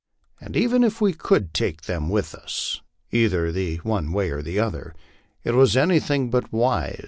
And 0.39 0.57
even 0.57 0.83
if 0.83 0.99
we 0.99 1.13
could 1.13 1.53
take 1.53 1.83
them 1.83 2.09
with 2.09 2.33
us, 2.33 2.81
either 3.11 3.51
the 3.51 3.77
one 3.83 4.07
wav 4.07 4.31
or 4.31 4.41
the 4.41 4.57
other, 4.57 4.95
it 5.43 5.51
was 5.51 5.77
anything 5.77 6.31
but 6.31 6.51
wise 6.51 6.53
LIFE 6.53 6.79
ON 6.83 6.87
THE 6.87 6.91
PLAINS. 6.93 6.99